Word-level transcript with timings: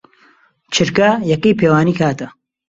چرکە 0.73 1.09
یەکەی 1.31 1.57
پێوانی 1.59 1.97
کاتە. 1.99 2.27